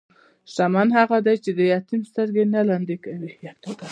[0.51, 3.31] شتمن هغه دی چې د یتیم سترګې نه لمدې کوي.